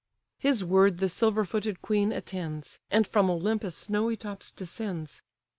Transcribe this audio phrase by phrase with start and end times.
[0.39, 5.21] His word the silver footed queen attends, And from Olympus' snowy tops descends.